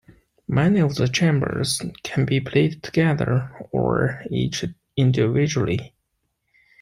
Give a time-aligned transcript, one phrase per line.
[0.47, 4.65] Many of the chambers can be played together or each
[4.97, 5.93] individually.